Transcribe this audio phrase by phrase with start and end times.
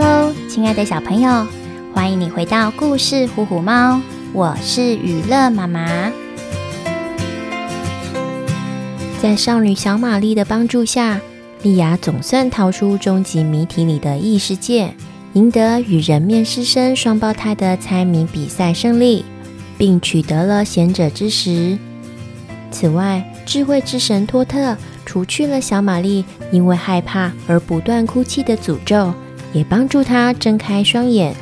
[0.00, 1.44] Hello，亲爱的小朋友，
[1.92, 3.96] 欢迎你回到故事《虎虎猫》，
[4.32, 6.12] 我是娱乐妈妈。
[9.20, 11.20] 在少女小玛丽的帮助下，
[11.64, 14.94] 莉亚总算逃出终极谜题里的异世界，
[15.32, 19.24] 赢得与人面狮身双胞胎的猜谜比赛胜利，
[19.76, 21.76] 并取得了贤者之石。
[22.70, 29.12] 此外，智慧之神托特除去了小玛丽因为害怕而不断哭泣的诅咒。
[29.58, 31.34] 也帮助他睁开双眼。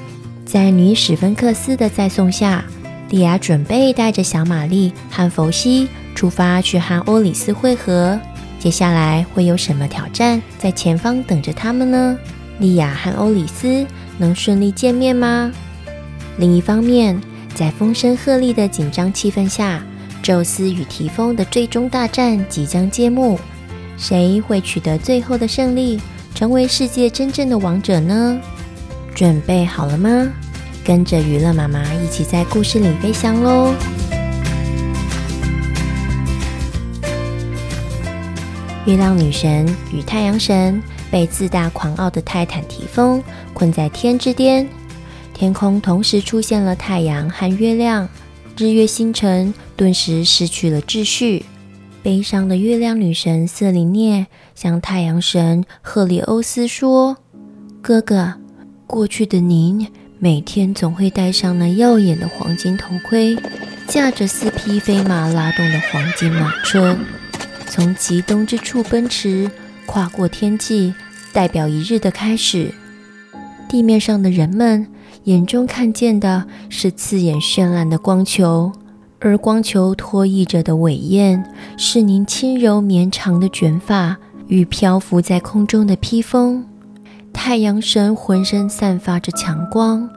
[0.46, 2.64] 在女史芬克斯的再送下，
[3.10, 8.18] 莉亚准备带着小玛丽和佛西出发去和欧里斯会合。
[8.58, 12.18] 接下来会有什么挑战在前方等着他们呢？
[12.58, 13.86] 莉亚和欧里斯
[14.16, 15.52] 能顺利见面吗？
[16.38, 17.20] 另一方面，
[17.54, 19.84] 在风声鹤唳的紧张气氛下，
[20.22, 23.38] 宙斯与提丰的最终大战即将揭幕，
[23.98, 26.00] 谁会取得最后的胜利？
[26.36, 28.38] 成为世界真正的王者呢？
[29.14, 30.30] 准备好了吗？
[30.84, 33.72] 跟着娱乐妈妈一起在故事里飞翔喽！
[38.84, 44.68] 月亮女神与太阳神被自大狂傲的泰坦提丰困在天之巅，
[45.32, 48.06] 天空同时出现了太阳和月亮，
[48.58, 51.46] 日月星辰顿时失去了秩序。
[52.06, 57.16] 悲伤的月亮女神瑟琳涅向太阳神赫里欧斯说
[57.82, 58.34] ：“哥哥，
[58.86, 59.88] 过去的您
[60.20, 63.36] 每天总会戴上那耀眼的黄金头盔，
[63.88, 66.96] 驾着四匹飞马拉动的黄金马车，
[67.66, 69.50] 从极东之处奔驰，
[69.84, 70.94] 跨过天际，
[71.32, 72.72] 代表一日的开始。
[73.68, 74.86] 地面上的人们
[75.24, 78.70] 眼中看见的是刺眼绚烂的光球。”
[79.18, 81.42] 而光球拖曳着的尾焰，
[81.76, 86.64] 是您轻柔绵长的卷发与漂浮在空中的披风。
[87.32, 90.08] 太阳神浑身散发着强光，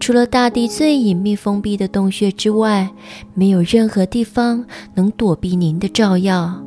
[0.00, 2.90] 除了大地最隐秘封闭的洞穴之外，
[3.34, 4.64] 没有任何地方
[4.94, 6.62] 能躲避您的照耀。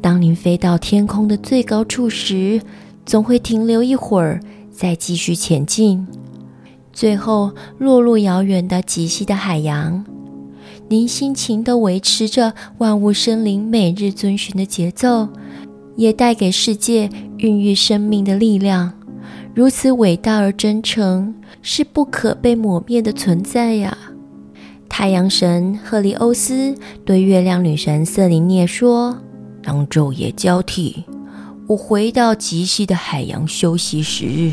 [0.00, 2.60] 当您飞到天空的最高处时，
[3.04, 6.06] 总会停留一会儿，再继续前进，
[6.92, 10.04] 最后落入遥远的极西的海洋。
[10.88, 15.28] 您辛勤地维持着万物生灵每日遵循的节奏，
[15.96, 18.92] 也带给世界孕育生命的力量。
[19.54, 23.96] 如此伟大而真诚，是不可被抹灭的存在呀！
[24.88, 26.74] 太阳神赫利欧斯
[27.04, 29.16] 对月亮女神瑟琳涅说
[29.62, 31.04] ：“当昼夜交替，
[31.68, 34.52] 我回到极西的海洋休息时，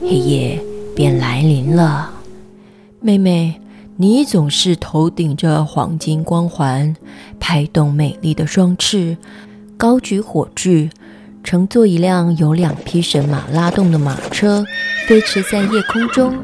[0.00, 0.58] 黑夜
[0.96, 2.10] 便来临了，
[3.00, 3.60] 妹妹。”
[3.96, 6.96] 你总是头顶着黄金光环，
[7.38, 9.16] 拍动美丽的双翅，
[9.76, 10.90] 高举火炬，
[11.44, 14.64] 乘坐一辆由两匹神马拉动的马车，
[15.06, 16.34] 飞驰在夜空中。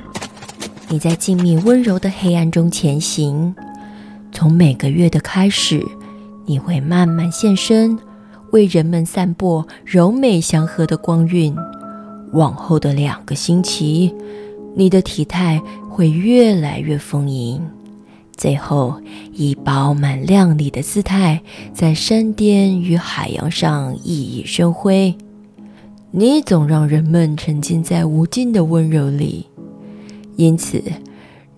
[0.89, 3.53] 你在静谧温柔的黑暗中前行。
[4.31, 5.85] 从每个月的开始，
[6.47, 7.99] 你会慢慢现身，
[8.53, 11.57] 为人们散播柔美祥和的光晕。
[12.33, 14.15] 往后的两个星期，
[14.77, 15.61] 你的体态
[15.91, 17.61] 会越来越丰盈，
[18.37, 18.95] 最后
[19.33, 21.43] 以饱满亮丽的姿态
[21.75, 25.15] 在山巅与海洋上熠熠生辉。
[26.13, 29.47] 你总让人们沉浸在无尽的温柔里，
[30.37, 30.83] 因此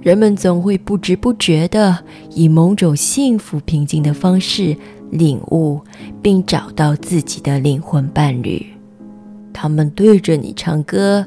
[0.01, 1.99] 人们总会不知不觉地
[2.31, 4.77] 以某种幸福平静的方式
[5.11, 5.81] 领悟
[6.21, 8.67] 并找到自己的灵魂伴侣。
[9.53, 11.27] 他们对着你唱歌，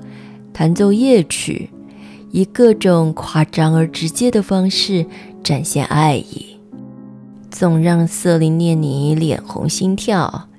[0.51, 1.69] 弹奏夜曲。
[2.35, 5.05] 以各种夸张而直接的方式
[5.41, 6.57] 展现爱意，
[7.49, 10.49] 总让瑟琳涅你脸红心跳，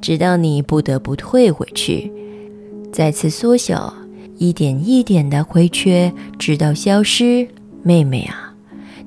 [0.00, 2.12] 直到你不得不退回去，
[2.92, 3.92] 再次缩小，
[4.38, 7.48] 一点一点的回缺，直到消失。
[7.82, 8.54] 妹妹啊，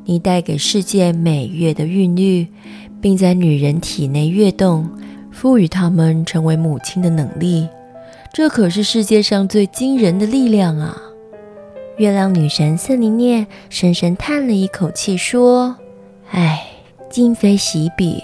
[0.04, 2.48] 你带给世界每月的韵律，
[3.00, 4.90] 并在女人体内跃动，
[5.32, 7.70] 赋予她们成为母亲的能力，
[8.34, 11.04] 这可是世界上最惊人的力量啊！
[11.98, 15.76] 月亮女神瑟琳涅深深叹了一口气，说
[16.30, 16.64] ：“唉，
[17.10, 18.22] 今非昔比，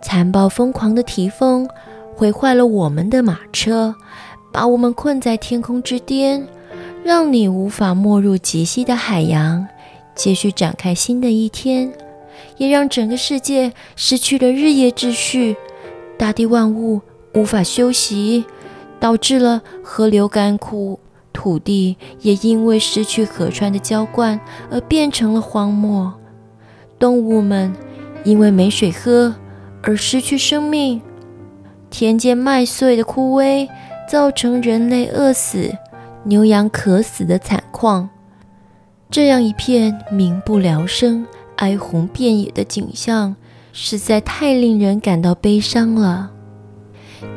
[0.00, 1.68] 残暴疯狂的提丰
[2.14, 3.94] 毁坏了我们的马车，
[4.50, 6.46] 把我们困在天空之巅，
[7.04, 9.68] 让你无法没入极西的海洋，
[10.14, 11.92] 继续展开新的一天，
[12.56, 15.54] 也让整个世界失去了日夜秩序，
[16.16, 17.02] 大地万物
[17.34, 18.46] 无法休息，
[18.98, 20.98] 导致了河流干枯。”
[21.34, 24.40] 土地也因为失去河川的浇灌
[24.70, 26.14] 而变成了荒漠，
[26.98, 27.74] 动物们
[28.24, 29.34] 因为没水喝
[29.82, 31.02] 而失去生命，
[31.90, 33.68] 田间麦穗的枯萎
[34.08, 35.70] 造成人类饿死，
[36.22, 38.08] 牛羊渴死的惨况。
[39.10, 41.26] 这样一片民不聊生、
[41.56, 43.36] 哀鸿遍野的景象，
[43.72, 46.30] 实在太令人感到悲伤了。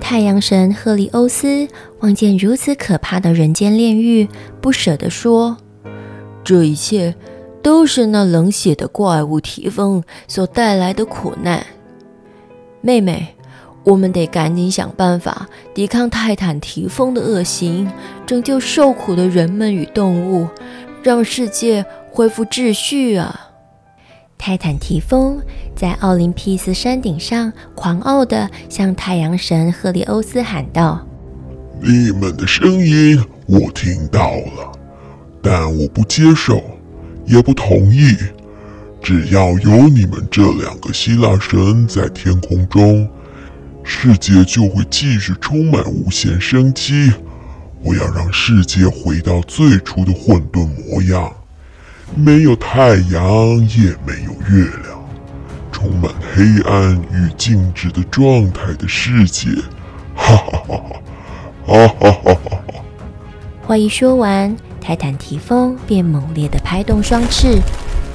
[0.01, 1.67] 太阳神赫利欧斯
[1.99, 4.27] 望见如此可怕的人间炼狱，
[4.61, 5.57] 不舍地说
[6.43, 7.15] ：“这一切
[7.63, 11.65] 都是那冷血的怪物提丰所带来的苦难。
[12.81, 13.35] 妹妹，
[13.83, 17.91] 我们得赶紧想办法抵抗泰坦提丰的恶行，
[18.25, 20.47] 拯救受苦的人们与动物，
[21.01, 23.49] 让世界恢复秩序啊！”
[24.37, 25.41] 泰坦提丰
[25.75, 31.03] 在奥林匹斯山顶上狂傲地向太阳神赫利欧斯喊道
[31.81, 34.71] ：“你们的声音我听到了
[35.41, 36.61] 但我不接受
[37.25, 38.15] 也不同意
[39.01, 43.07] 只要有你们这两个希腊神在天空中
[43.83, 47.09] 世界就会继续充满无限生机。
[47.81, 51.31] 我要让世界回到最初的混沌模样
[52.13, 54.97] 没有太阳也没有月亮。
[55.71, 59.47] 充满黑暗与静止的状态的世界。
[60.15, 61.06] 哈哈哈哈。
[63.65, 67.59] 话一说完，泰坦提丰便猛烈地拍动双翅，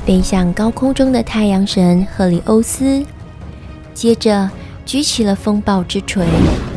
[0.07, 3.05] 飞向高空中的太阳神赫利欧斯，
[3.93, 4.51] 接着
[4.87, 6.27] 举起了风暴之锤，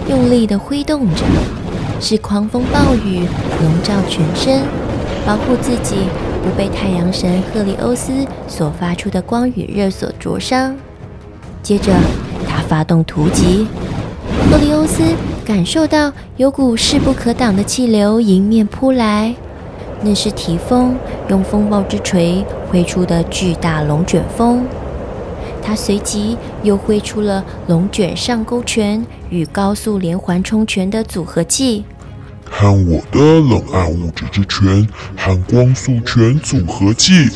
[0.10, 1.24] 用力地挥动着，
[2.02, 3.26] 使狂风暴雨
[3.62, 4.62] 笼罩全身，
[5.26, 5.96] 保护自己。
[6.44, 8.14] 不被太阳神赫利欧斯
[8.48, 10.76] 所发出的光与热所灼伤。
[11.64, 11.92] 接着，
[12.48, 13.66] 他发动突袭。
[14.50, 15.04] 赫利欧斯
[15.46, 19.34] 感受到有股势不可挡的气流迎面扑来，
[20.02, 20.96] 那是提风
[21.30, 24.66] 用风暴之锤挥出的巨大龙卷风。
[25.62, 31.84] 他随即又挥出了龙卷上勾拳与高速连环冲拳的组合技。
[32.46, 34.88] 看我的冷暗物质之拳
[35.18, 37.30] 和光速拳组合技！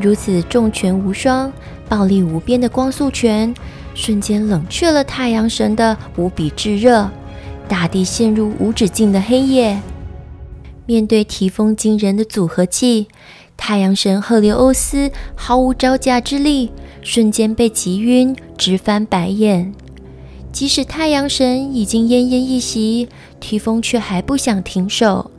[0.00, 1.52] 如此重拳无双、
[1.88, 3.52] 暴力无边的光速拳，
[4.00, 7.10] 瞬间冷却了太阳神的无比炙热，
[7.68, 9.78] 大地陷入无止境的黑夜。
[10.86, 13.08] 面对提丰惊人的组合技，
[13.58, 16.70] 太阳神赫利欧斯毫无招架之力，
[17.02, 19.74] 瞬间被击晕，直翻白眼。
[20.50, 23.06] 即使太阳神已经奄奄一息，
[23.38, 25.30] 提丰却还不想停手。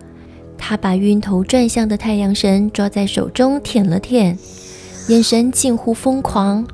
[0.55, 4.37] 他把晕头转向的太阳神抓在手中舔了舔，
[5.07, 6.67] 眼神近乎疯狂。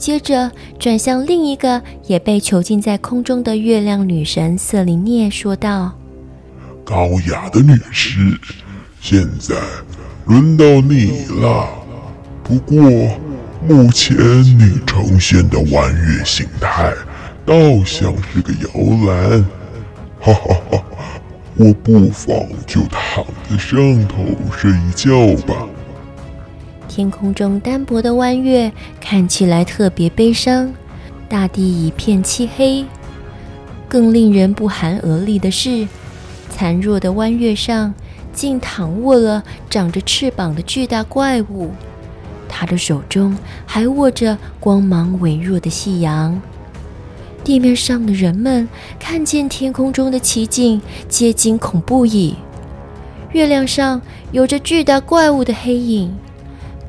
[0.00, 5.92] 接着转向另一个也被囚禁在空中的月亮女神瑟琳涅，说道
[6.82, 8.18] ：“高雅的女士，
[8.98, 9.54] 现在
[10.24, 11.68] 轮到你了。
[12.42, 12.80] 不过
[13.68, 14.16] 目前
[14.58, 16.90] 你呈现的弯月形态。”
[17.44, 17.54] 倒
[17.84, 18.68] 像是个摇
[19.06, 19.44] 篮，
[20.20, 20.84] 哈哈哈！
[21.56, 24.16] 我不妨就躺在上头
[24.56, 25.66] 睡一觉吧。
[26.90, 30.74] 天空中单薄的弯月看起来特别悲伤，
[31.28, 32.84] 大地一片漆黑。
[33.88, 35.86] 更令人不寒而栗的是，
[36.50, 37.94] 残弱的弯月上
[38.32, 39.40] 竟躺卧了
[39.70, 41.70] 长着翅膀的巨大怪物，
[42.48, 46.42] 他的手中还握着光芒微弱的夕阳。
[47.44, 52.34] 地面上的人们看见天空中的奇景，皆惊恐不已。
[53.30, 56.12] 月亮上有着巨大怪物的黑影，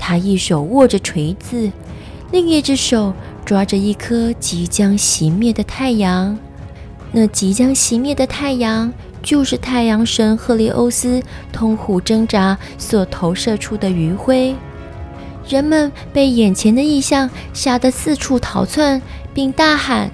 [0.04, 1.72] 他一手握着锤子，
[2.32, 3.14] 另一只手
[3.46, 6.36] 抓着一颗即将熄灭的太阳。
[7.12, 8.92] 那即将熄灭的太阳，
[9.22, 11.22] 就是太阳神赫利欧斯
[11.54, 14.56] 痛苦挣扎所投射出的余晖。
[15.48, 19.00] 人们被眼前的异象吓得四处逃窜，
[19.36, 20.10] 并大喊。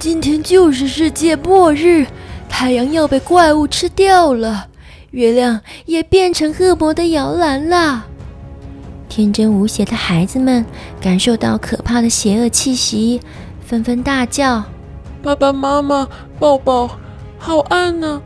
[0.00, 2.06] 今天就是世界末日，
[2.48, 4.66] 太阳要被怪物吃掉了，
[5.12, 8.06] 月亮也变成恶魔的摇篮了。
[9.14, 10.64] 天真无邪的孩子们
[10.98, 13.20] 感受到可怕的邪恶气息，
[13.60, 14.64] 纷纷大叫
[15.22, 16.98] ：“爸爸妈妈，抱抱！
[17.36, 18.22] 好暗啊，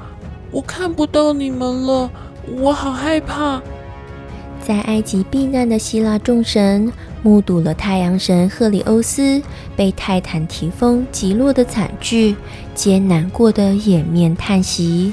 [0.53, 2.09] 我看不到你们了，
[2.61, 3.61] 我好害怕。”
[4.65, 6.93] 在埃及避难的希腊众神。
[7.23, 9.43] 目睹了太阳神赫里欧斯
[9.75, 12.37] 被泰坦提风击落的惨剧，
[12.73, 15.13] 皆难过的掩面叹息。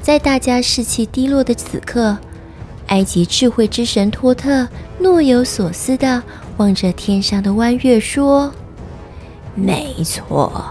[0.00, 2.18] 在大家士气低落的此刻，
[2.88, 4.68] 埃及智慧之神托特
[4.98, 6.22] 若有所思地
[6.58, 8.52] 望着天上的弯月说
[9.54, 10.64] ：“没错，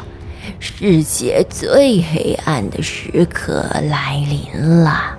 [0.60, 5.18] 世界最黑暗的时刻来临了，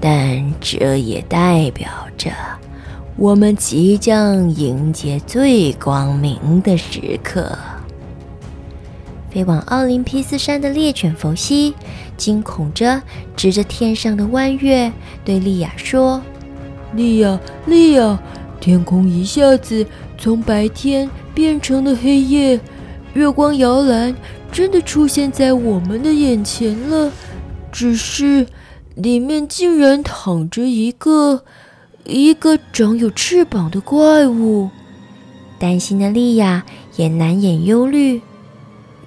[0.00, 2.30] 但这也代表着……”
[3.16, 7.56] 我们即将迎接最光明的时刻。
[9.32, 11.74] 飞往奥林匹斯山的猎犬弗西，
[12.18, 13.00] 惊恐着
[13.34, 14.92] 指着天上的弯月，
[15.24, 16.20] 对莉亚说
[16.94, 18.20] ：“莉亚，莉亚，
[18.60, 19.86] 天空一下子
[20.18, 22.60] 从白天变成了黑夜，
[23.14, 24.14] 月光摇篮
[24.52, 27.10] 真的出现在我们的眼前了。
[27.72, 28.46] 只是
[28.96, 31.42] 里面竟然躺着一个
[32.04, 34.68] 一个长有翅膀的怪物。”
[35.58, 36.64] 担心的莉亚
[36.96, 38.20] 也难掩忧虑。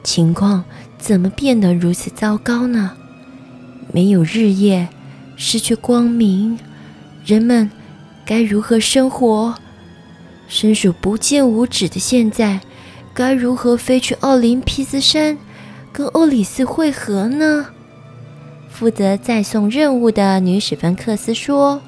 [0.05, 0.63] 情况
[0.99, 2.91] 怎么变得如此糟糕呢？
[3.91, 4.87] 没有日夜，
[5.35, 6.59] 失去光明，
[7.25, 7.71] 人们
[8.23, 9.55] 该如何生活？
[10.47, 12.61] 伸手不见五指的现在，
[13.15, 15.39] 该如何飞去奥林匹斯山，
[15.91, 17.65] 跟欧里斯会合呢？
[18.69, 21.81] 负责载送任务的女史芬克斯说：“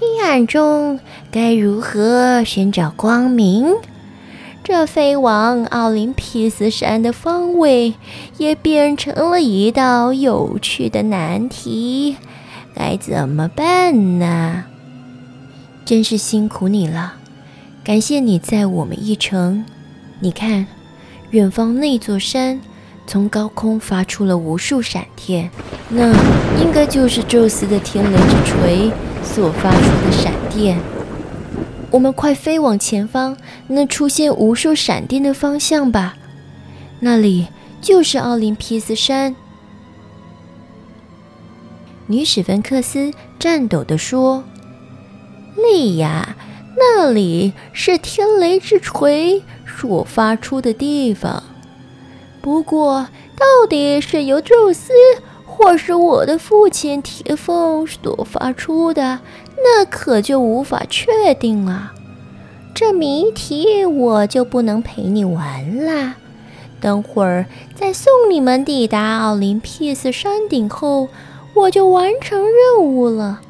[0.00, 0.98] 黑暗中
[1.30, 3.66] 该如何寻找光明？”
[4.70, 7.94] 这飞往奥林匹斯山的方位
[8.36, 12.18] 也变成了一道有趣的难题，
[12.74, 14.64] 该怎么办呢？
[15.86, 17.14] 真是辛苦你了，
[17.82, 19.64] 感谢你载我们一程。
[20.20, 20.66] 你看，
[21.30, 22.60] 远方那座山
[23.06, 25.50] 从高空发出了无数闪电，
[25.88, 26.12] 那
[26.60, 28.92] 应该就是宙斯的天雷之锤
[29.24, 30.78] 所发出的闪电。
[31.90, 33.36] 我们快飞往前方
[33.68, 36.16] 那出现无数闪电的方向吧，
[37.00, 37.48] 那里
[37.80, 39.34] 就是奥林匹斯山。
[42.08, 44.44] 女史芬克斯颤抖地说
[45.56, 46.36] ：“莉亚，
[46.76, 51.42] 那里是天雷之锤所发出的地方。
[52.42, 54.92] 不过，到底是由宙斯，
[55.46, 59.20] 或是我的父亲提丰所发出的？”
[59.62, 61.92] 那可就无法确定了，
[62.74, 66.16] 这谜题我就不能陪你玩啦。
[66.80, 71.08] 等会儿在送你们抵达奥林匹斯山顶后，
[71.54, 73.40] 我就完成任务了。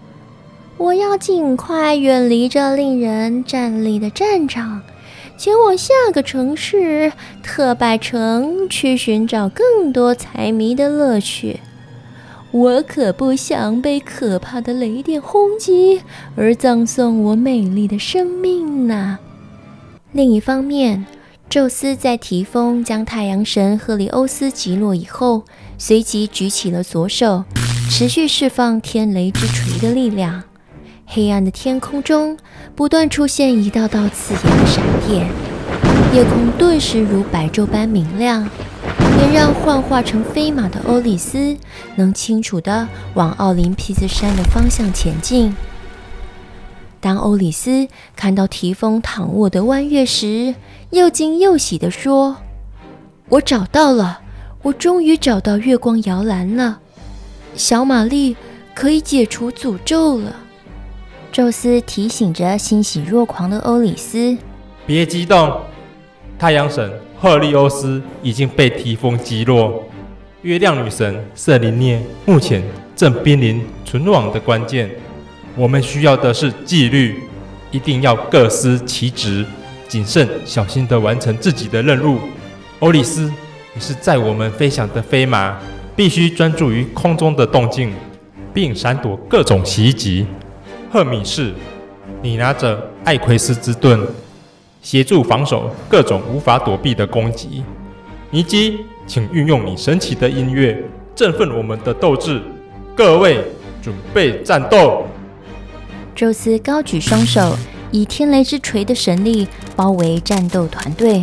[0.78, 4.80] 我要尽快远离这令人战栗的战场，
[5.36, 7.12] 前往下个城市
[7.42, 11.60] 特拜城去寻找更多猜谜的乐趣。
[12.50, 16.00] 我可不想被可怕的雷电轰击
[16.34, 19.18] 而葬送我美丽的生命呐。
[20.12, 21.04] 另一方面，
[21.50, 25.42] 宙斯在提丰将太阳神赫利欧斯击落以后，
[25.76, 27.44] 随即举起了左手，
[27.90, 30.42] 持续释放天雷之锤的力量。
[31.04, 32.36] 黑暗的天空中
[32.74, 35.26] 不断出现一道道刺眼的闪电，
[36.12, 38.48] 夜空顿时如白昼般明亮。
[39.20, 41.56] 也让幻化成飞马的欧里斯
[41.96, 45.56] 能清楚地往奥林匹斯山的方向前进。
[47.00, 50.54] 当欧里斯看到提丰躺卧的弯月时，
[50.90, 52.36] 又惊又喜地说
[53.30, 54.20] ：“我找到了，
[54.62, 56.78] 我终于找到月光摇篮了，
[57.56, 58.36] 小玛丽
[58.72, 60.36] 可以解除诅咒了。”
[61.32, 64.38] 宙斯提醒着欣喜若狂的欧里斯
[64.86, 65.60] ：“别激动，
[66.38, 66.90] 太阳神。”
[67.20, 69.82] 赫利欧斯已经被提风击落，
[70.42, 72.62] 月亮女神瑟琳涅目前
[72.94, 74.88] 正濒临存亡的关键。
[75.56, 77.20] 我们需要的是纪律，
[77.72, 79.44] 一定要各司其职，
[79.88, 82.20] 谨慎小心地完成自己的任务。
[82.78, 83.28] 欧里斯，
[83.74, 85.58] 你是载我们飞翔的飞马，
[85.96, 87.92] 必须专注于空中的动静，
[88.54, 90.24] 并闪躲各种袭击。
[90.88, 91.52] 赫米士，
[92.22, 94.06] 你拿着艾奎斯之盾。
[94.90, 97.62] 协助防守各种无法躲避的攻击。
[98.30, 100.82] 尼基，请运用你神奇的音乐，
[101.14, 102.40] 振奋我们的斗志。
[102.96, 103.44] 各位，
[103.82, 105.04] 准备战斗！
[106.14, 107.54] 宙斯高举双手，
[107.90, 111.22] 以天雷之锤的神力包围战斗团队，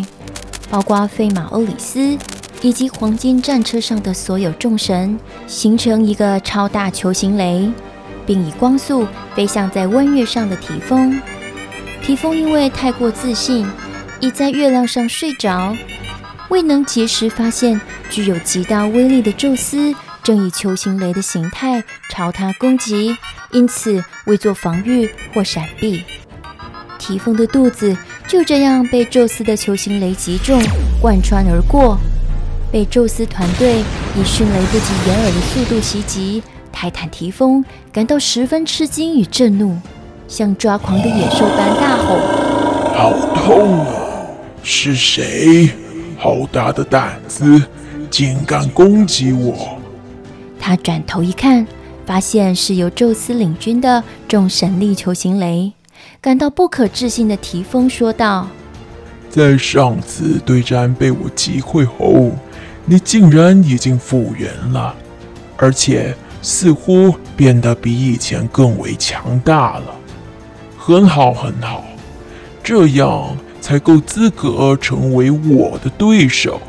[0.70, 2.16] 包括飞马欧里斯
[2.62, 7.68] 以及黄金战车上的所有众神，形成一个超大球形雷，
[8.28, 11.20] 并以光速飞向在弯月上的提丰。
[12.06, 13.66] 提丰因为太过自信，
[14.20, 15.76] 已在月亮上睡着，
[16.50, 17.82] 未能及时发现
[18.12, 23.18] 具有极大威力的宙斯正以球形雷的形态朝他攻击，
[23.52, 26.04] 因此未做防御或闪避。
[27.00, 27.98] 提丰的肚子
[28.28, 30.62] 就这样被宙斯的球形雷击中，
[31.02, 31.98] 贯穿而过，
[32.72, 33.80] 被宙斯团队
[34.16, 36.44] 以迅雷不及掩耳的速度袭击。
[36.72, 39.76] 泰坦提丰感到十分吃惊与震怒。
[40.28, 42.18] 像抓狂的野兽般大吼
[42.96, 43.94] ：“好痛啊！
[44.64, 45.70] 是谁？
[46.18, 47.62] 好大的胆子，
[48.10, 49.78] 竟敢攻击我！”
[50.60, 51.66] 他转头一看，
[52.06, 55.72] 发现是由宙斯领军的众神力球形雷，
[56.20, 58.48] 感到不可置信的提风说道
[59.30, 62.32] ：“在上次对战被我击溃后，
[62.86, 64.96] 你竟然已经复原了，
[65.58, 69.96] 而且似乎变得比以前更为强大了。
[70.88, 71.84] 很好，很好，
[72.64, 76.62] 这样才够资格成为我的对手。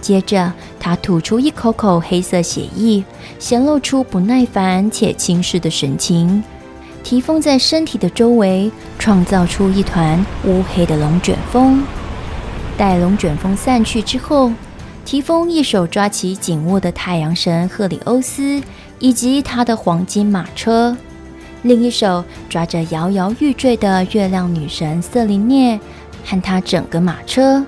[0.00, 3.04] 接着，他吐出一口口黑色血液，
[3.38, 6.42] 显露出不耐烦且轻视的神情。
[7.04, 11.84] 提丰在身体的周围创造出一团乌黑的龙卷风。
[12.78, 14.50] 待龙卷风散去之后，
[15.04, 18.62] 提丰一手抓起紧握的太阳神赫里欧斯
[18.98, 20.96] 以及他的黄金马车，
[21.62, 25.78] 另一手抓着摇摇欲坠的月亮女神瑟琳涅
[26.24, 27.64] 和她整个马车。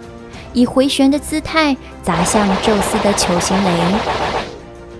[0.53, 3.71] 以回旋的姿态砸向宙斯的球形雷，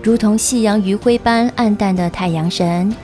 [0.01, 2.95] 如同夕阳余晖般黯淡的太阳神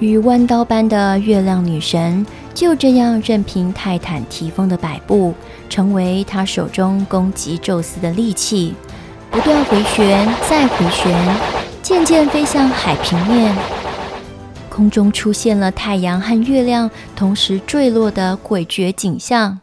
[0.00, 5.32] 与弯刀般的月亮女神，就这样任凭泰坦提丰的摆布，
[5.70, 8.74] 成为他手中攻击宙斯的利器，
[9.30, 11.36] 不断回旋再回旋，
[11.80, 13.54] 渐渐飞向海平面。
[14.74, 19.60] 空中出现了太阳和月亮同时坠落的诡谲景象。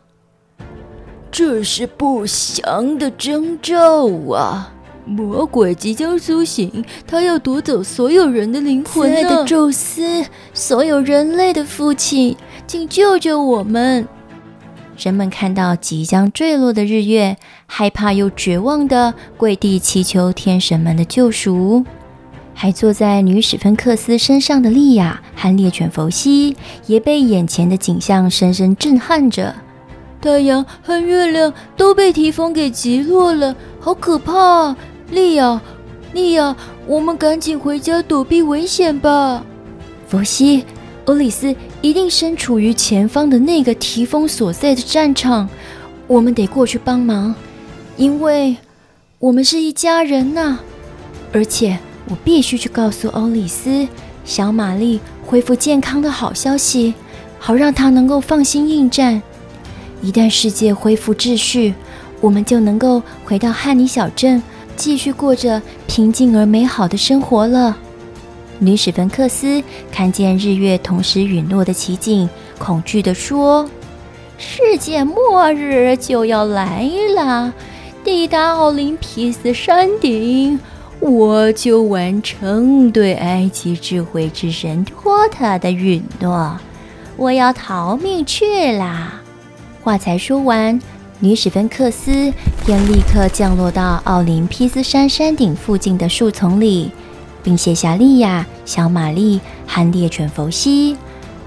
[1.30, 4.72] 这是不祥的征兆啊！
[5.06, 9.18] 魔鬼即将苏醒，他要夺走所有人的灵魂呢！
[9.18, 14.08] 亲爱的宙斯，所有人类的父亲，请救救我们！
[14.98, 21.84] 人们看到即将坠落的日月，害怕又绝望地跪地祈求天神们的救赎。
[22.54, 26.56] 还坐在女史芬克斯身上的莉亚和猎犬弗西，
[26.86, 29.56] 也被眼前的景象深深震撼着。
[30.22, 34.76] 太阳和月亮都被提丰给击落了，好可怕！
[35.10, 35.60] 莉亚，
[36.14, 36.56] 莉亚，
[36.86, 39.44] 我们赶紧回家躲避危险吧。
[40.08, 40.64] 弗西，
[41.06, 45.50] 欧里斯一定身处于前方的那个提丰所在的战场，
[46.06, 47.34] 我们得过去帮忙，
[47.98, 48.56] 因为
[49.18, 50.60] 我们是一家人呐、
[51.34, 51.80] 而且
[52.12, 53.88] 我必须去告诉欧里斯，
[54.26, 56.94] 小玛丽恢复健康的好消息，
[57.40, 59.22] 好让她能够放心应战。
[60.02, 61.74] 一旦世界恢复秩序，
[62.20, 64.44] 我们就能够回到汉尼小镇，
[64.76, 67.78] 继续过着平静而美好的生活了。
[68.60, 73.70] 女史芬克斯看见日月同时陨落的奇景，恐惧地说
[74.38, 77.54] ：“世界末日就要来了！
[78.04, 80.60] 抵达奥林匹斯山顶，
[81.02, 86.56] 我就完成对埃及智慧之神托塔的允诺，
[87.18, 89.20] 我要逃命去啦！”
[89.84, 90.80] 话才说完，
[91.20, 92.32] 女史芬克斯
[92.64, 96.92] 便立刻降落到奥林匹斯山山顶附近的树丛里，
[97.42, 100.96] 并卸下莉亚、小玛丽和猎犬弗西，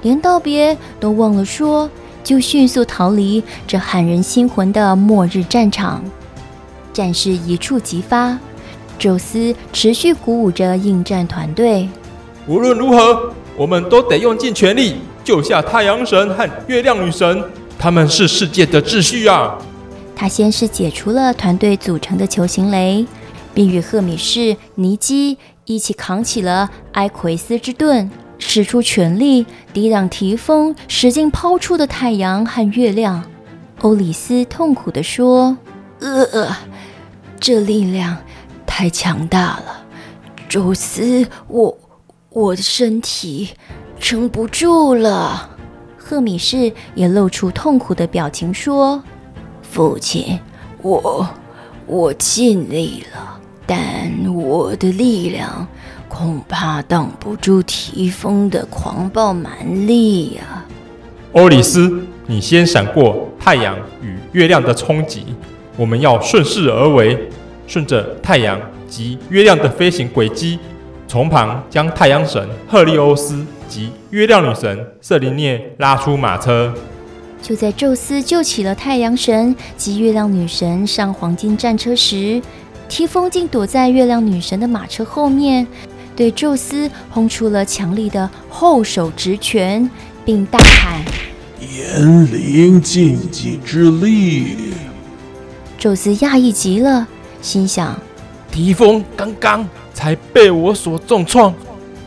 [0.03, 1.88] 连道别都忘了说，
[2.25, 6.03] 就迅速逃离这撼人心魂的末日战场。
[6.93, 8.37] 战事一触即发，
[8.98, 11.88] 宙斯持续鼓舞着应战团队。
[12.46, 17.42] 无论如何，我们都得用尽全力救下太阳神和月亮女神。
[17.78, 19.59] 他们是世界的秩序啊！
[20.16, 23.04] 他先是解除了团队组成的球形雷，
[23.52, 33.24] 并与赫米士、尼基一起扛起了埃奎斯之盾，使出全力抵挡提风使劲抛出的太阳和月亮。
[33.80, 35.57] 欧里斯痛苦地说
[36.00, 36.57] ：“呃，
[37.40, 38.16] 这力量
[38.76, 39.84] 太强大了，
[40.48, 41.78] 宙斯，我
[42.30, 43.50] 我的身体
[44.00, 45.50] 撑不住了。”
[45.96, 49.00] 赫米士也露出痛苦的表情，说
[49.62, 50.40] ：“父亲，
[50.82, 51.24] 我
[51.87, 53.78] 我尽力了，但
[54.34, 55.64] 我的力量
[56.08, 60.64] 恐怕挡不住提丰的狂暴蛮力呀。”
[61.30, 65.26] 欧里斯，你先闪过太阳与月亮的冲击，
[65.76, 67.30] 我们要顺势而为，
[67.66, 70.59] 顺着太阳及月亮的飞行轨迹，
[71.09, 73.44] 从旁将太阳神赫利欧斯。
[73.66, 76.72] 及月亮女神瑟琳涅拉出马车。
[77.42, 82.40] 就在宙斯救起了太阳神及月亮女神上黄金战车时，
[82.88, 85.66] 提丰竟躲在月亮女神的马车后面，
[86.14, 89.90] 对宙斯轰出了强力的后手直拳，
[90.24, 91.03] 并大喊
[91.59, 94.74] ：“炎灵禁忌之力！”
[95.77, 97.09] 宙斯讶异极了，
[97.44, 97.94] 心想：
[98.50, 101.52] 提丰刚刚才被我所重创，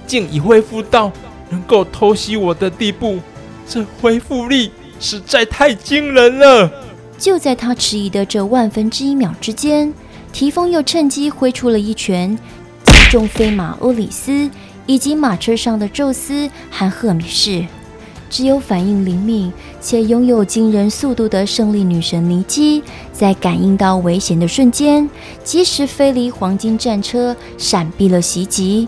[0.08, 1.12] 竟已恢复到。
[1.50, 3.19] 能够偷袭我的地步，
[3.65, 4.69] 这恢复力
[5.00, 6.69] 实在太惊人了。
[7.17, 9.93] 就在他迟疑的这万分之一秒之间，
[10.34, 12.38] 提丰又趁机挥出了一拳，
[12.84, 14.52] 击中飞马欧里斯
[14.86, 17.65] 以及马车上的宙斯和赫米士。
[18.30, 25.10] 只有反应灵敏且拥有惊人速度的胜利女神妮姬，在感应到危险的瞬间，
[25.44, 28.88] 及时飞离黄金战车，闪避了袭击。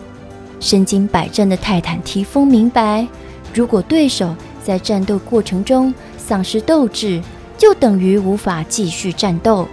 [0.59, 3.07] 身经百战的泰坦提丰明白，
[3.53, 7.21] 如果对手在战斗过程中丧失斗志，
[7.57, 9.65] 就等于无法继续战斗，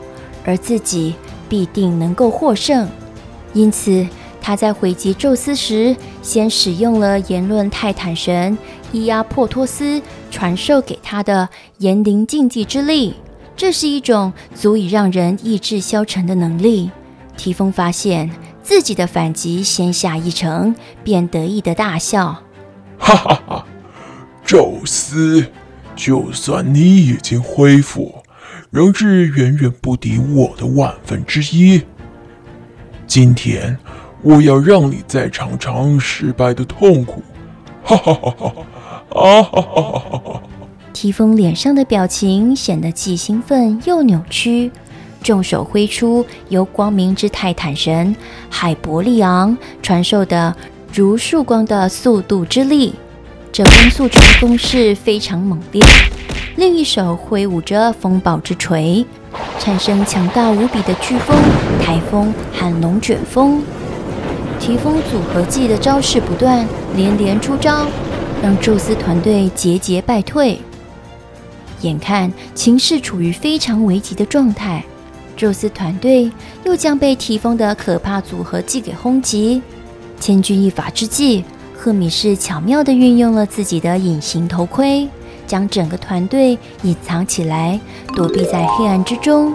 [0.44, 1.14] 而自己
[1.48, 2.88] 必定能够获胜。
[3.52, 4.07] 因此，
[4.40, 8.57] 他在回击宙斯时，先使用了言论泰坦神
[8.92, 13.14] 伊阿珀托斯传授给他的炎灵禁忌之力。
[13.57, 16.90] 这是一种足以让人意志消沉的能力。
[17.37, 18.31] 提丰发现
[18.62, 22.42] 自己的反击先下一城，便得意的大笑
[22.99, 23.66] ：“哈哈哈！
[24.44, 25.46] 宙斯，
[25.94, 28.14] 就算你已经恢复，
[28.70, 31.83] 仍是远远不敌我的万分之一。
[33.07, 33.77] 今天。”
[34.22, 37.22] 我要让你再尝尝失败的痛苦！
[37.85, 38.53] 哈哈哈哈！
[39.10, 40.42] 啊哈哈哈哈！
[40.92, 44.70] 提丰脸上的表情显得既兴奋又扭曲，
[45.22, 48.14] 众手挥出由光明之泰坦神
[48.48, 50.54] 海伯利昂传授的
[50.92, 52.94] 如束光的速度之力。
[53.52, 55.82] 这光速球攻势非常猛烈，
[56.56, 59.06] 另一手挥舞着风暴之锤，
[59.58, 61.36] 产生强大无比的飓风、
[61.80, 63.62] 台风和龙卷风。
[64.58, 67.86] 提丰组合技的招式不断，连连出招，
[68.42, 70.59] 让宙斯团队节节败退。
[71.83, 74.85] 眼看情势处于非常危急的状态，
[75.37, 76.31] 宙斯团队
[76.64, 79.61] 又将被提丰的可怕组合技给轰击。
[80.18, 81.44] 千钧一发之际，
[81.77, 85.07] 赫米士巧妙地运用了自己的隐形头盔，
[85.46, 87.79] 将整个团队隐藏起来，
[88.14, 89.55] 躲避在黑暗之中。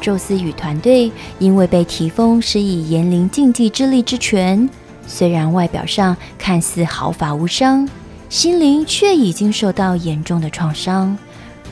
[0.00, 4.70] 宙斯与团队因为被提丰施以言灵禁忌之力之拳，
[5.06, 7.86] 虽然外表上看似毫发无伤，
[8.30, 11.18] 心灵却已经受到严重的创伤，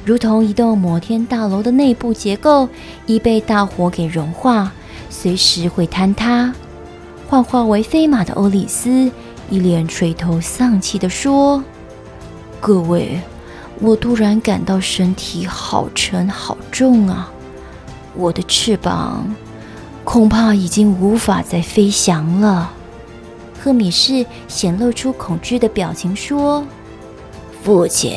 [0.04, 2.68] 如同一栋摩天大楼的内部结构
[3.06, 4.72] 已被大火给融化，
[5.08, 6.52] 随时会坍塌。
[7.28, 9.08] 幻化为飞马的欧里斯
[9.48, 11.62] 一脸垂头丧气地说
[12.58, 13.20] ：“各位，
[13.78, 17.30] 我突然感到身体好沉好重啊！”
[18.16, 19.32] 我的翅膀
[20.02, 22.72] 恐怕已经无法再飞翔了。
[23.68, 26.64] 赫米士显露出恐惧的表情说
[27.62, 28.16] ：“父亲，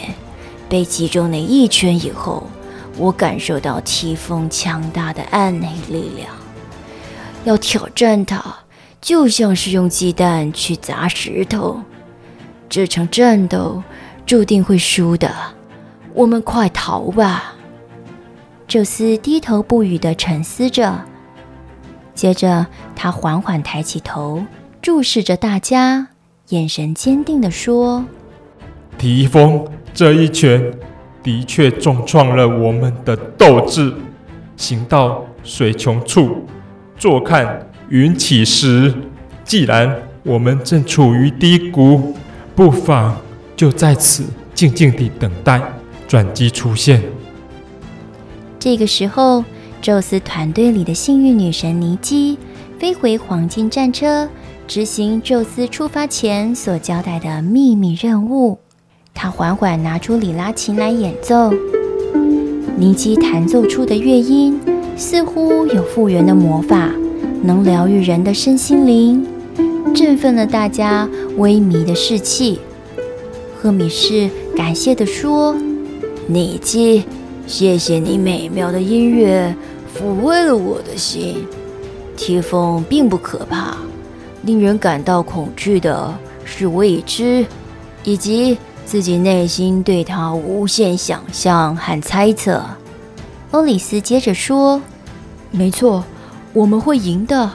[0.69, 2.47] 被击中那一拳以后，
[2.95, 6.29] 我感受到提丰强大的暗黑力量。
[7.43, 8.41] 要挑战他，
[9.01, 11.81] 就像是用鸡蛋去砸石头。
[12.69, 13.83] 这场战斗
[14.25, 15.35] 注定会输的。
[16.13, 17.55] 我们快逃吧！”
[18.69, 21.01] 宙斯低头不语地沉思着，
[22.15, 24.41] 接着他缓缓抬起头，
[24.81, 26.07] 注视着大家，
[26.49, 28.03] 眼神坚定地说
[28.97, 29.63] ：“提风
[29.93, 30.73] 这一拳
[31.21, 33.93] 的确重创了我们的斗志。
[34.57, 36.47] 行到水穷处，
[36.97, 38.91] 坐看云起时。
[39.43, 42.15] 既然我们正处于低谷，
[42.55, 43.15] 不妨
[43.55, 44.23] 就在此
[44.55, 45.61] 静静地等待
[46.07, 47.03] 转机出现。”
[48.57, 49.45] 这个时候，
[49.79, 52.39] 宙斯团队里的幸运女神尼基
[52.79, 54.27] 飞回黄金战车，
[54.67, 58.57] 执行宙斯出发前所交代的秘密任务。
[59.13, 61.53] 他缓缓拿出里拉琴来演奏，
[62.77, 64.59] 妮基弹奏出的乐音
[64.95, 66.89] 似乎有复原的魔法，
[67.43, 69.25] 能疗愈人的身心灵，
[69.93, 72.59] 振奋了大家萎靡的士气。
[73.55, 75.55] 赫米士感谢地说
[76.27, 77.03] ：“妮基。”
[77.47, 79.53] 谢谢你美妙的音乐，
[79.93, 81.45] 抚慰了我的心。
[82.15, 83.75] 提风并不可怕，
[84.43, 87.45] 令人感到恐惧的是未知，
[88.03, 92.63] 以及自己内心对他无限想象和猜测。
[93.51, 94.81] 欧里斯接着说
[95.51, 96.03] ：“没错，
[96.53, 97.51] 我们会赢的。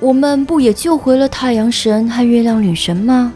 [0.00, 3.32] 我们不也救回了太阳神和月亮女神吗？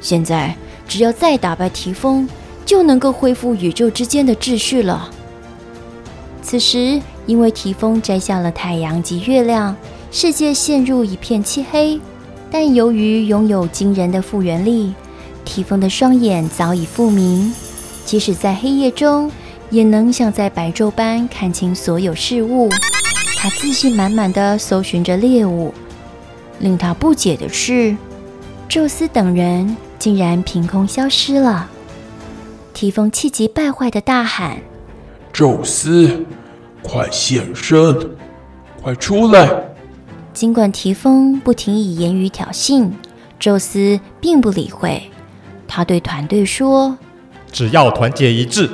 [0.00, 0.54] 现在
[0.86, 2.28] 只要再打败提丰，
[2.64, 5.10] 就能够恢复宇宙之间的秩序了。”
[6.40, 9.76] 此时，因为提丰摘下了太阳及月亮，
[10.10, 12.00] 世界陷入一片漆黑。
[12.50, 14.94] 但由于拥有惊人的复原力，
[15.44, 17.52] 提丰的双眼早已复明，
[18.06, 19.30] 即使在黑夜中，
[19.68, 22.70] 也能像在白昼般看清所有事物。
[23.36, 25.74] 他自信满满地搜寻着猎物。
[26.58, 27.94] 令他不解的是，
[28.66, 31.68] 宙斯等人竟然凭空消失了。
[32.72, 34.56] 提丰气急败坏地大喊
[35.32, 36.24] ：“宙斯！”
[36.82, 37.94] 快现身！
[38.82, 39.67] 快出来！
[40.38, 42.88] 尽管提丰不停以言语挑衅，
[43.40, 45.02] 宙斯并不理会。
[45.66, 46.96] 他对团队说
[47.50, 48.70] ：“只要团结一致，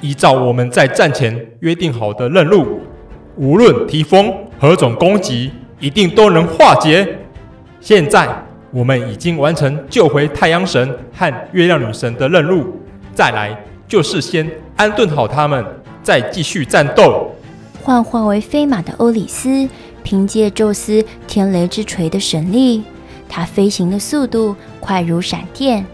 [0.00, 2.80] 依照我们在战前约定好的任务，
[3.36, 7.06] 无论提丰何种攻击，一定都能化解。
[7.78, 8.26] 现在
[8.70, 12.64] 我们已经完成救回太阳神和月亮女神的任务，
[13.12, 13.54] 再来
[13.86, 15.62] 就是先安顿好他们，
[16.02, 17.30] 再继续战斗。
[17.82, 19.68] 幻化为飞马的欧里思，
[20.02, 22.82] 凭借宙斯天雷之锤的神力，
[23.28, 25.84] 他飞行的速度快如闪电。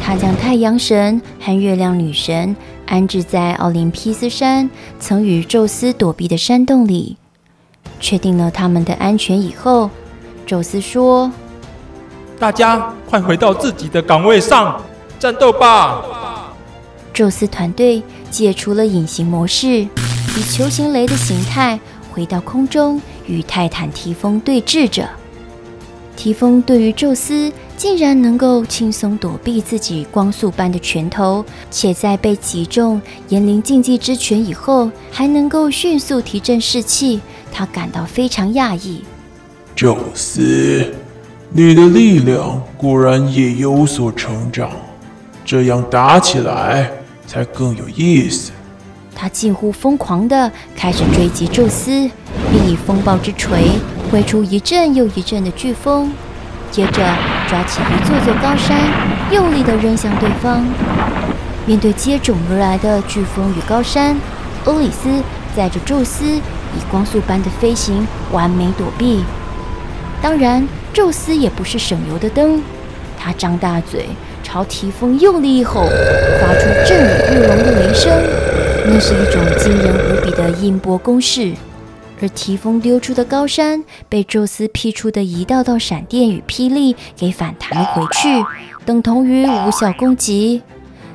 [0.00, 7.16] 他将太阳神和月亮女神安置在奥林匹斯山曾与宙斯躲避的山洞里，
[8.00, 9.88] 确定了他们的安全以后，
[10.44, 11.30] 宙斯说
[12.38, 14.82] ：“大家快回到自己的岗位上，
[15.18, 16.02] 战斗吧！”
[17.14, 19.86] 宙斯团队解除了隐形模式。
[20.34, 21.78] 以球形雷的形态
[22.12, 25.08] 回到空中，与泰坦提丰对峙着。
[26.14, 37.20] 提丰对于宙斯竟然能够轻松躲避自己光速般的拳头，且在被击中炎灵禁忌之拳以后，还能够迅速提振士气，
[37.50, 39.02] 他感到非常讶异。
[39.74, 40.92] 宙斯，
[41.48, 44.70] 你的力量果然也有所成长，
[45.46, 46.92] 这样打起来
[47.26, 48.52] 才更有意思。
[49.14, 51.90] 他近乎疯狂地开始追击宙斯，
[52.50, 53.70] 并以风暴之锤
[54.10, 56.12] 挥出一阵又一阵的飓风，
[56.70, 57.02] 接着
[57.48, 58.76] 抓起一座座高山，
[59.30, 60.64] 用力地扔向对方。
[61.64, 64.16] 面对接踵而来的飓风与高山，
[64.64, 65.08] 欧里斯
[65.56, 66.40] 载着宙斯以
[66.90, 69.22] 光速般的飞行完美躲避。
[70.20, 72.60] 当然，宙斯也不是省油的灯，
[73.18, 74.06] 他张大嘴
[74.42, 75.82] 朝提丰用力一吼，
[76.40, 78.12] 发出震耳欲聋的雷声。
[78.84, 81.52] 那是一种惊人无比的音波攻势，
[82.20, 88.44] 而提丰丢出的高山被宙斯劈出的一道道闪电与霹雳给反弹了回去，
[88.84, 90.62] 等同于无效攻击。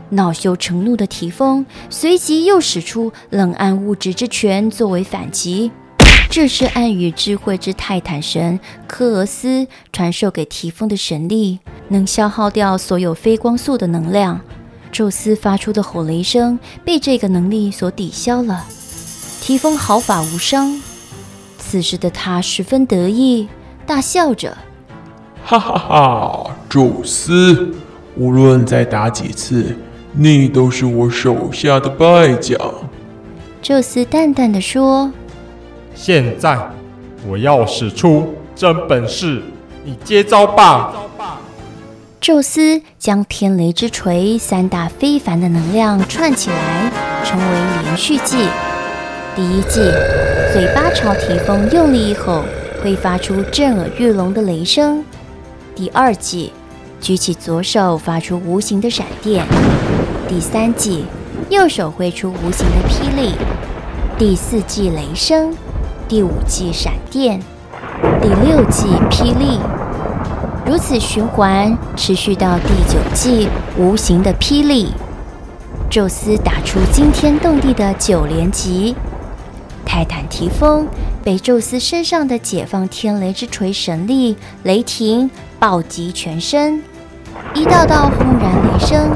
[0.09, 5.69] 恼羞成怒的提丰随即又使出冷暗物质之拳作为反击，
[6.29, 14.39] 这是暗与智慧之泰坦神科俄斯传授给提丰的神力，能消耗掉所有非光速的能量。
[14.91, 18.65] 宙斯发出的吼雷声被这个能力所抵消了，
[19.41, 20.81] 提丰毫发无伤。
[21.57, 23.47] 此时的他十分得意，
[23.85, 24.57] 大笑着
[25.43, 26.51] ：“哈哈哈！
[26.69, 27.73] 宙斯，
[28.15, 29.75] 无论再打几次，
[30.13, 32.57] 你都是我手下的败将。”
[33.61, 35.11] 宙斯淡淡的说
[35.93, 36.57] ：“现在
[37.27, 39.41] 我要使出真本事，
[39.83, 40.93] 你接招吧。”
[42.19, 46.91] 宙斯将天雷之锤三大非凡的能量串起来，
[47.23, 47.45] 成为
[47.83, 48.37] 连续技。
[49.35, 49.81] 第一技，
[50.51, 52.43] 嘴巴朝提丰用力一吼，
[52.83, 55.03] 会发出震耳欲聋的雷声；
[55.75, 56.51] 第二技，
[56.99, 59.43] 举起左手发出无形的闪电；
[60.27, 61.05] 第三技，
[61.49, 63.33] 右手挥出无形的霹雳；
[64.17, 65.53] 第四技雷声；
[66.07, 67.39] 第五技闪电；
[68.21, 69.59] 第六技霹雳。
[70.67, 74.91] 如此循环，持续到第九季无形的霹雳，
[75.89, 78.93] 宙斯打出惊天动地的九连击。
[79.85, 80.85] 泰坦提丰
[81.23, 86.83] 被宙斯身上的解放天雷之锤神力雷霆暴击全身，
[87.55, 89.09] 一道道轰然雷声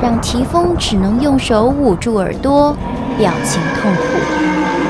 [0.00, 2.76] 让提丰只能用手捂住耳朵，
[3.18, 4.02] 表情痛苦；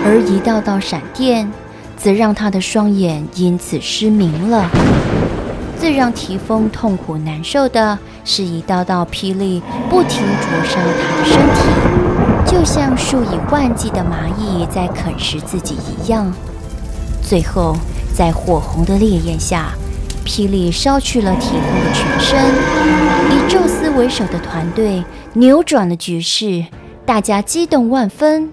[0.05, 1.51] 而一道道闪电
[1.97, 4.69] 则让他的双眼因此失明了。
[5.83, 16.33] 最让提丰痛苦难受的是一道道霹雳不停灼伤他的身体，就像数以万计的蚂蚁在啃食自己一样。
[17.21, 17.77] 最后，
[18.15, 19.73] 在火红的烈焰下，
[20.25, 22.39] 霹雳烧去了提丰的全身。
[23.33, 26.65] 以宙斯为首的团队扭转了局势，
[27.05, 28.53] 大家激动万分。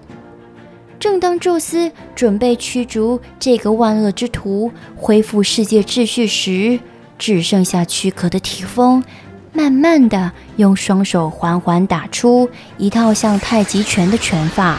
[0.98, 6.78] 正当宙斯准备驱逐这个万恶之徒，恢复世界秩序时，
[7.20, 9.04] 只剩下躯壳的提风，
[9.52, 14.78] 慢慢的用双手缓缓打出一套像太极拳的拳法。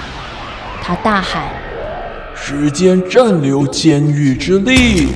[0.82, 1.44] 他大喊
[2.36, 5.10] ：“时间暂留监狱之力！”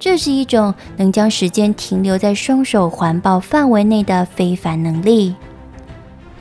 [0.00, 5.34] 这是一种能将时间停留在双手环抱范围内的非凡能力。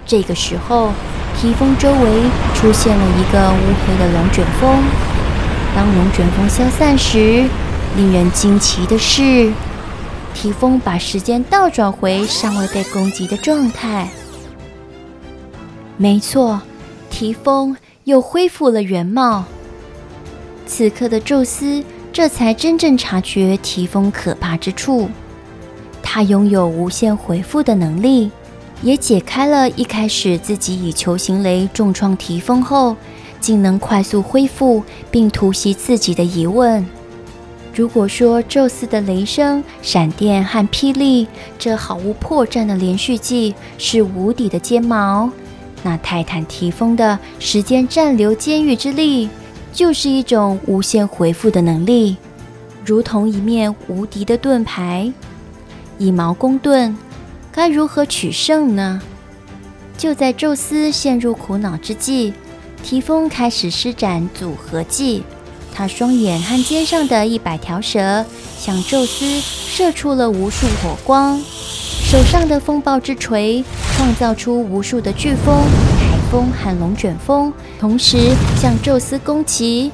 [0.06, 0.94] 这个时候，
[1.38, 2.22] 提风周围
[2.56, 4.82] 出现了一个乌黑的龙卷风。
[5.76, 7.46] 当龙卷风消散时，
[7.98, 9.52] 令人惊奇的是，
[10.34, 14.10] 提丰把时间倒转回尚未被攻击的状态。
[15.98, 16.62] 没错，
[17.10, 17.76] 提丰
[18.06, 19.44] 又恢复了原貌。
[20.66, 25.10] 此刻的宙斯这才真正察觉提丰可怕之处。
[26.02, 28.32] 他拥有无限回复的能力，
[28.82, 32.96] 也解开了一开始自己以球形雷重创提丰后，
[33.42, 36.86] 竟能快速恢复并突袭自己的疑问。
[37.74, 41.26] 如果说宙斯的雷声、闪电和霹雳
[41.58, 45.30] 这毫无破绽的连续技是无敌的尖矛，
[45.82, 49.30] 那泰坦提丰的时间暂留监狱之力，
[49.72, 52.18] 就是一种无限回复的能力，
[52.86, 55.12] 如同一面无敌的盾牌。
[55.98, 56.98] 以矛攻盾，
[57.52, 59.02] 该如何取胜呢？
[59.98, 62.34] 就在宙斯陷入苦恼之际，
[62.84, 65.24] 提丰开始施展组合技。
[65.74, 68.26] 他双眼和肩上的一百条蛇
[68.58, 71.40] 向宙斯射出了无数火光，
[72.04, 73.64] 手上的风暴之锤
[73.96, 75.56] 创造出无数的飓风、
[76.00, 79.90] 台风和龙卷风，同时向宙斯攻击；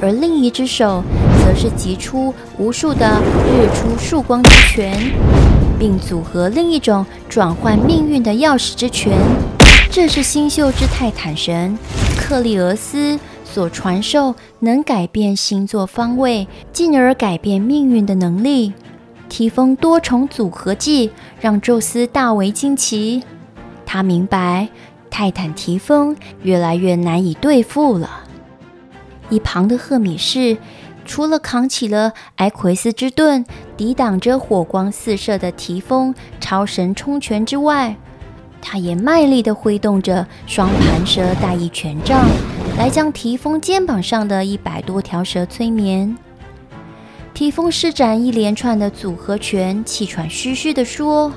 [0.00, 1.02] 而另一只手
[1.44, 4.96] 则是击出无数的日出曙光之拳，
[5.78, 9.18] 并组合另一种转换命运的钥匙之拳。
[9.90, 11.76] 这是星宿之泰坦神
[12.16, 13.18] 克利俄斯。
[13.52, 18.72] 所传授能改变星座方位，进而改变命运的能力。
[19.28, 23.22] 提丰多重组合技让宙斯大为惊奇。
[23.84, 24.68] 他明白
[25.10, 28.24] 泰坦提丰越来越难以对付了。
[29.28, 30.56] 一旁的赫米士
[31.04, 33.44] 除了扛起了埃奎斯之盾，
[33.76, 37.94] 抵挡着火光四射的提丰超神冲拳之外，
[38.62, 42.24] 他也卖力地挥动着双盘蛇大翼权杖。
[42.78, 46.16] 来将提丰肩膀上的一百多条蛇催眠。
[47.34, 51.32] 提丰施展一连串的组合拳，气喘吁吁地说：“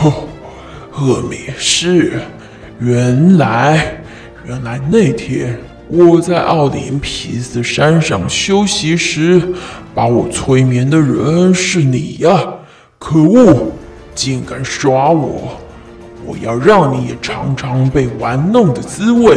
[0.00, 0.28] 哦，
[0.90, 2.20] 赫米是，
[2.78, 4.00] 原来，
[4.46, 9.42] 原来那天我在奥林匹斯山上休息时，
[9.94, 12.54] 把我催眠的人是你呀！
[12.98, 13.72] 可恶，
[14.14, 15.58] 竟敢耍我！
[16.24, 19.36] 我要让你也尝尝被玩弄的滋味。”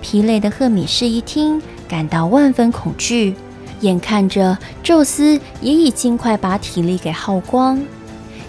[0.00, 3.34] 疲累的赫米士一听，感到万分恐惧。
[3.80, 7.80] 眼看着宙斯也已尽快把体力给耗光，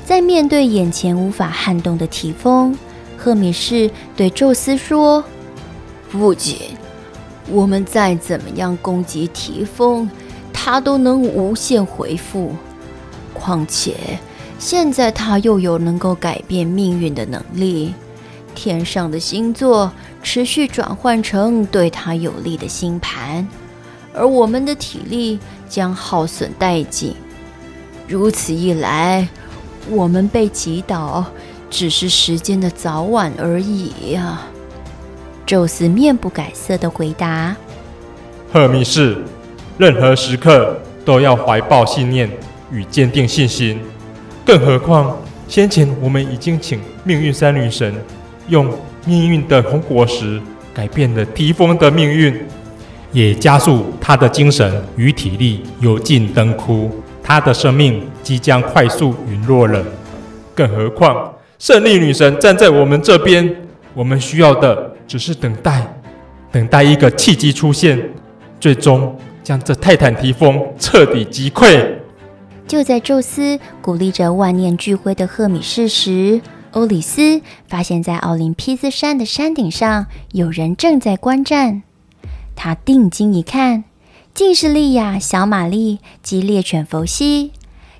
[0.03, 2.75] 在面对眼前无法撼动的提丰，
[3.15, 5.23] 赫米士对宙斯说
[6.09, 6.57] ：“父亲，
[7.51, 10.09] 我们再怎么样攻击提丰，
[10.51, 12.55] 他都能无限回复。
[13.31, 13.93] 况且
[14.57, 17.93] 现在他又有能够改变命运的能力。”
[18.55, 23.47] 天上的星座持续转换成对他有利的星盘，
[24.13, 27.15] 而我们的体力将耗损殆尽。
[28.07, 29.27] 如此一来，
[29.89, 31.25] 我们被击倒
[31.69, 34.41] 只是时间的早晚而已呀。
[35.45, 37.55] 宙斯面不改色地回答
[38.51, 39.17] ：“赫密士，
[39.77, 42.29] 任何时刻都要怀抱信念
[42.71, 43.79] 与坚定信心。
[44.45, 47.93] 更何况先前我们已经请命运三女神。”
[48.49, 48.67] 用
[49.05, 50.41] 命运的红果实
[50.73, 52.39] 改变了提丰的命运，
[53.11, 56.91] 也加速他的精神与体力油尽灯枯，
[57.23, 59.83] 他的生命即将快速陨落了。
[60.53, 63.55] 更何况胜利女神站在我们这边，
[63.93, 65.81] 我们需要的只是等待，
[66.51, 67.97] 等待一个契机出现，
[68.59, 71.83] 最终将这泰坦提丰彻底击溃。
[72.67, 76.39] 就在宙斯鼓励着万念俱灰的赫米士时，
[76.71, 81.83] 欧里斯发现，在奥林匹斯山的山顶上，有人正在观战。
[82.55, 83.85] 他定睛一看，
[84.33, 87.51] 竟是莉亚、小玛丽及猎犬弗西。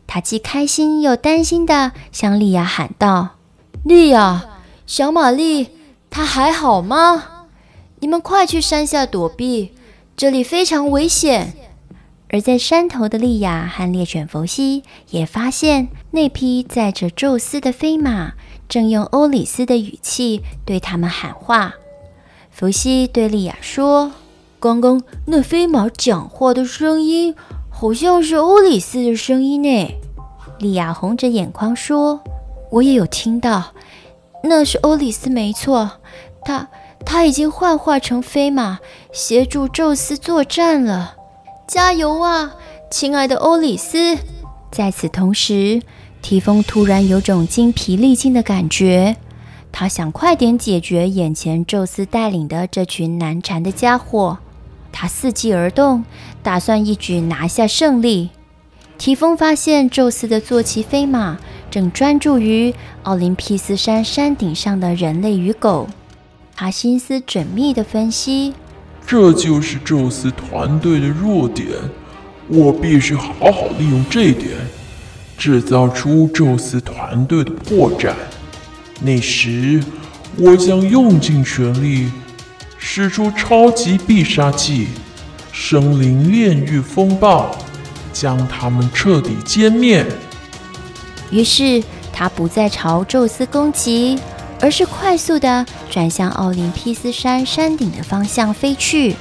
[0.06, 3.36] 他既开心又担心地向莉亚喊道
[3.86, 4.46] ：“莉亚，
[4.86, 5.70] 小玛丽，
[6.10, 7.48] 她还好吗？
[8.00, 9.72] 你们快去山下躲避，
[10.18, 11.54] 这里非常危险。”
[12.30, 18.34] 而在山头的莉亚和猎犬弗西也发现那匹载着宙斯的飞马。
[18.68, 21.74] 正用欧里斯的语气对他们喊话。
[22.52, 24.12] 弗西对莉亚说
[24.62, 27.34] ：“刚刚那飞马讲话的声音，
[27.72, 29.96] 好像是欧里斯的声音呢。”
[30.60, 32.22] 莉亚红着眼眶说
[32.70, 33.74] ：“我也有听到，
[34.44, 35.94] 那是欧里斯没错。
[36.44, 36.68] 他
[37.04, 38.78] 他已经幻化成飞马，
[39.12, 41.16] 协助宙斯作战了。
[41.70, 42.56] 加油啊，
[42.90, 44.18] 亲爱的欧里斯！”
[44.72, 45.84] 在此同时。
[46.22, 49.16] 提丰突然有种精疲力尽的感觉，
[49.72, 54.40] 他想快点解决眼前宙斯带领的这群难缠的家伙。
[54.92, 56.04] 他伺机而动，
[56.44, 58.32] 打算一举拿下胜利。
[58.98, 61.38] 提丰发现宙斯的坐骑飞马
[61.72, 65.88] 正专注于奥林匹斯山山顶上的人类与狗，
[66.54, 68.54] 他心思缜密地分析：
[69.12, 71.68] 这就是宙斯团队的弱点，
[72.48, 74.52] 我必须好好利用这一点。
[75.36, 78.14] 制造出宙斯团队的破绽。
[79.02, 79.84] 那时，
[80.38, 82.12] 我将用尽全力，
[82.78, 84.90] 使出超级必杀技——
[85.52, 87.50] 生灵炼狱风暴，
[88.14, 90.06] 将他们彻底歼灭。
[91.32, 91.84] 于是，
[92.14, 94.20] 他不再朝宙斯攻击，
[94.62, 99.16] 而是快速的转向奥林匹斯山山顶的方向飞去。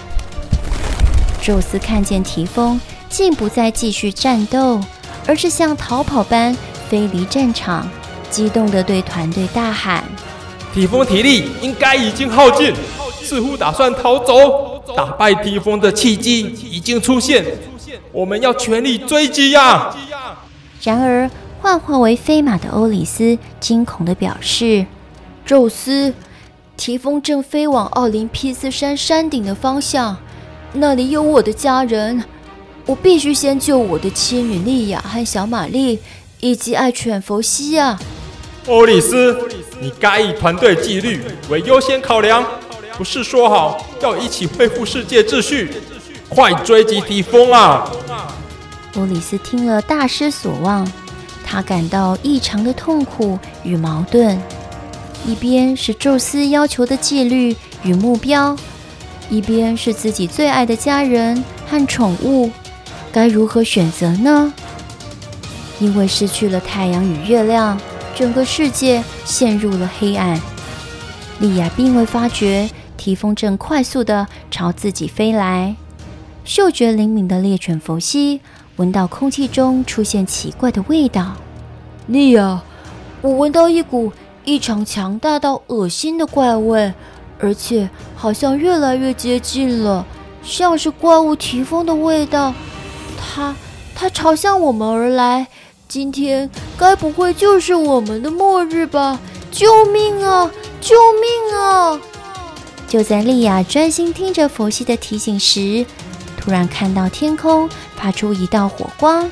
[1.40, 4.80] 宙斯看见提丰，竟不再继续战斗，
[5.26, 6.56] 而是像逃跑般
[6.88, 7.88] 飞离战场，
[8.30, 10.04] 激动地对团队大喊
[10.74, 12.74] ：“提丰体力应该已经耗尽，
[13.22, 14.82] 似乎打算逃走。
[14.96, 17.44] 打败提丰的契机已经出现，
[18.10, 19.94] 我们要全力追击呀！”
[20.82, 21.30] 然而，
[21.60, 24.86] 幻化为飞马的欧里斯惊恐地表示
[25.48, 26.12] ：“宙斯，
[26.76, 30.14] 提丰正飞往奥林匹斯山山顶的方向，
[30.74, 32.22] 那里有我的家人，
[32.84, 36.00] 我必须先救我的妻女莉亚和小玛丽，
[36.40, 37.98] 以及爱犬佛西亚！”
[38.68, 39.48] 欧里斯，
[39.80, 41.18] 你该以团队纪律
[41.48, 42.44] 为优先考量，
[42.98, 45.70] 不是说好要一起恢复世界秩序？
[46.28, 47.90] 快追击提丰啊！
[48.96, 50.86] 欧里斯听了大失所望。
[51.42, 54.38] 他感到异常的痛苦与矛盾，
[55.26, 58.56] 一边是宙斯要求的纪律与目标，
[59.28, 62.50] 一边是自己最爱的家人和宠物，
[63.12, 64.52] 该如何选择呢？
[65.80, 67.78] 因为失去了太阳与月亮，
[68.14, 70.40] 整个世界陷入了黑暗。
[71.40, 75.76] 莉亚并未发觉提丰正快速地朝自己飞来，
[76.44, 78.40] 嗅觉灵敏的猎犬佛西。
[78.76, 81.34] 闻到空气中出现奇怪的味道，
[82.06, 82.62] 莉亚，
[83.20, 84.12] 我闻到一股
[84.48, 86.94] 异常强大到恶心的怪味，
[87.38, 90.06] 而且好像越来越接近了，
[90.42, 92.54] 像是怪物提丰的味道。
[93.18, 93.54] 它，
[93.94, 95.46] 它朝向我们而来。
[95.86, 99.20] 今天该不会就是我们的末日吧？
[99.50, 100.50] 救命啊！
[100.80, 102.00] 救命啊！
[102.88, 105.84] 就在莉亚专心听着佛西的提醒时，
[106.38, 109.28] 突然看到天空发出一道火光，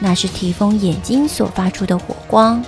[0.00, 2.64] 那是提丰眼睛所发出的火光，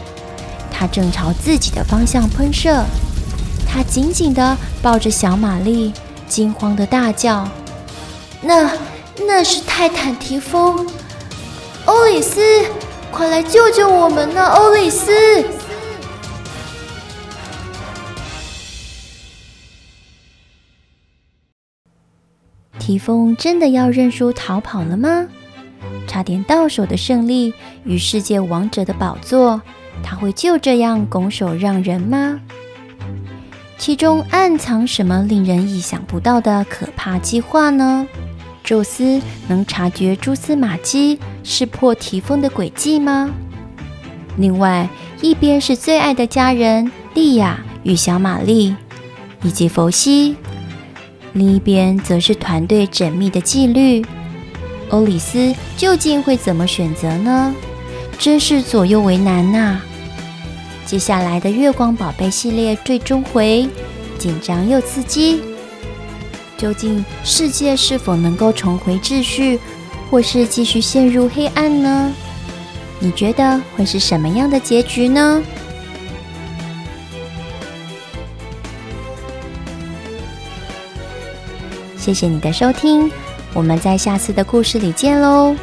[0.81, 2.83] 它正朝自己的方向喷射。
[3.69, 5.93] 他紧紧地抱着小玛丽，
[6.27, 7.47] 惊慌地大叫
[8.41, 8.73] ：“那，
[9.27, 10.87] 那是泰坦提丰！
[11.85, 12.41] 欧里斯，
[13.13, 15.13] 快来救救我们呐，欧里斯！”
[22.79, 25.29] 提丰真的要认输逃跑了吗？
[26.09, 27.53] 差点到手的胜利
[27.85, 29.61] 与世界王者的宝座，
[30.03, 32.41] 他会就这样拱手让人吗？
[33.79, 38.07] 其中暗藏什么令人意想不到的可怕计划呢？
[38.63, 43.31] 宙斯能察觉蛛丝马迹，识破提丰的诡计吗？
[44.37, 44.89] 另外
[45.23, 48.77] 一边是最爱的家人莉亚与小玛丽，
[49.43, 50.37] 以及佛西。
[51.33, 54.05] 另一边则是团队缜密的纪律，
[54.91, 57.55] 欧里斯究竟会怎么选择呢？
[58.19, 59.81] 真是左右为难呐、
[60.91, 63.69] 接下来的月光宝贝系列最终回，
[64.19, 65.41] 紧张又刺激，
[66.59, 69.61] 究竟世界是否能够重回秩序，
[70.11, 72.13] 或是继续陷入黑暗呢？
[72.99, 75.41] 你觉得会是什么样的结局呢？
[81.97, 83.09] 谢谢你的收听，
[83.55, 85.55] 我们在下次的故事里见喽。